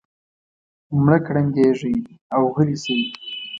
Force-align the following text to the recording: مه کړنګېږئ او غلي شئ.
مه 1.05 1.17
کړنګېږئ 1.25 1.95
او 2.35 2.41
غلي 2.53 2.75
شئ. 2.83 3.01